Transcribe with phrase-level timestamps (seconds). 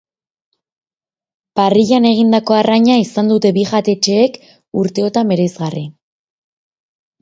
[1.59, 4.43] Parrilan egindako arraina izan dute bi jatetxeek
[4.85, 5.89] urteotan bereizgarri.